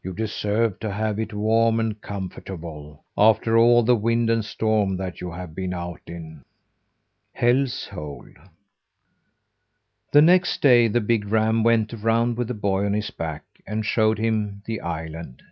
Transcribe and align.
You 0.00 0.12
deserve 0.12 0.78
to 0.78 0.92
have 0.92 1.18
it 1.18 1.34
warm 1.34 1.80
and 1.80 2.00
comfortable, 2.00 3.02
after 3.18 3.58
all 3.58 3.82
the 3.82 3.96
wind 3.96 4.30
and 4.30 4.44
storm 4.44 4.96
that 4.98 5.20
you 5.20 5.32
have 5.32 5.56
been 5.56 5.74
out 5.74 6.02
in." 6.06 6.44
HELL'S 7.32 7.88
HOLE 7.88 8.28
The 10.12 10.22
next 10.22 10.60
day 10.62 10.86
the 10.86 11.00
big 11.00 11.26
ram 11.26 11.64
went 11.64 11.92
around 11.92 12.36
with 12.36 12.46
the 12.46 12.54
boy 12.54 12.86
on 12.86 12.92
his 12.92 13.10
back, 13.10 13.42
and 13.66 13.84
showed 13.84 14.20
him 14.20 14.62
the 14.66 14.80
island. 14.82 15.42